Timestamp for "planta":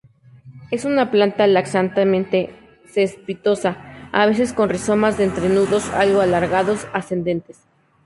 1.11-1.45